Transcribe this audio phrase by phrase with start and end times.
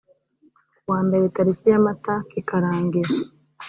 [0.85, 3.11] kuwa mbere tariki ya mata kikarangira.